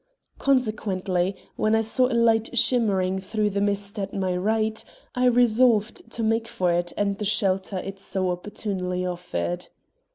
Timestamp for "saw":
1.81-2.07